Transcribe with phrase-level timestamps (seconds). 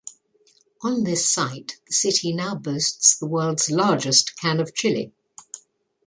[0.81, 5.13] On this site the city now boasts the world's largest can of chili.